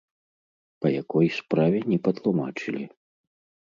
Па 0.85 0.93
якой 1.01 1.27
справе, 1.39 1.85
не 1.93 2.03
патлумачылі. 2.11 2.85